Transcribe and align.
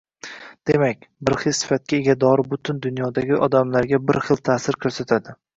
Demak, 0.69 1.03
bir 1.29 1.35
xil 1.43 1.55
sifatga 1.57 1.99
ega 1.99 2.17
dori 2.25 2.47
butun 2.55 2.81
dunyodagi 2.89 3.39
odamlarga 3.49 4.03
bir 4.11 4.23
xil 4.31 4.43
taʼsir 4.51 4.83
ko‘rsatadi. 4.87 5.41